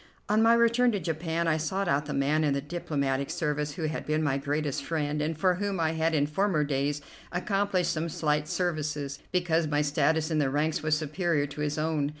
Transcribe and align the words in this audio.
On 0.27 0.41
my 0.41 0.55
return 0.55 0.91
to 0.93 0.99
Japan 0.99 1.47
I 1.47 1.57
sought 1.57 1.87
out 1.87 2.07
the 2.07 2.13
man 2.15 2.43
in 2.43 2.55
the 2.55 2.59
diplomatic 2.59 3.29
service 3.29 3.73
who 3.73 3.83
had 3.83 4.03
been 4.07 4.23
my 4.23 4.39
greatest 4.39 4.83
friend 4.83 5.21
and 5.21 5.37
for 5.37 5.53
whom 5.53 5.79
I 5.79 5.91
had 5.91 6.15
in 6.15 6.25
former 6.25 6.63
days 6.63 7.01
accomplished 7.31 7.91
some 7.93 8.09
slight 8.09 8.47
services, 8.47 9.19
because 9.31 9.67
my 9.67 9.83
status 9.83 10.31
in 10.31 10.39
the 10.39 10.49
ranks 10.49 10.81
was 10.81 10.97
superior 10.97 11.45
to 11.45 11.61
his 11.61 11.77
own. 11.77 12.09